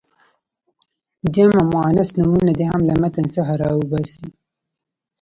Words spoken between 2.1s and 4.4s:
نومونه دې هم له متن څخه را وباسي.